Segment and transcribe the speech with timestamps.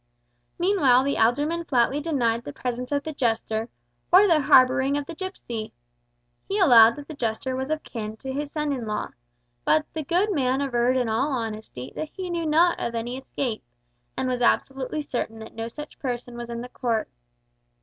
[0.57, 3.69] Meantime the alderman flatly denied the presence of the jester,
[4.11, 5.73] or the harbouring of the gipsy.
[6.47, 9.09] He allowed that the jester was of kin to his son in law,
[9.63, 13.63] but the good man averred in all honesty that he knew nought of any escape,
[14.17, 17.07] and was absolutely certain that no such person was in the court.